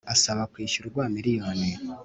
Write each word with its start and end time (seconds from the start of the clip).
asaba 0.13 0.41
kwishyurwa 0.53 1.01
miliyoni 1.15 1.71